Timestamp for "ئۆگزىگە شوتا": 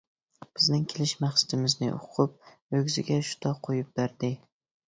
2.79-3.55